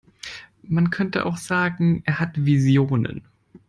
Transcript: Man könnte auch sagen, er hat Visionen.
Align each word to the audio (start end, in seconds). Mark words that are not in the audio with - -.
Man 0.63 0.89
könnte 0.89 1.27
auch 1.27 1.37
sagen, 1.37 2.01
er 2.07 2.19
hat 2.19 2.31
Visionen. 2.43 3.27